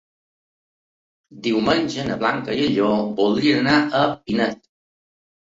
[1.47, 2.89] Diumenge na Blanca i en Lleó
[3.21, 4.67] voldrien anar a Pinet.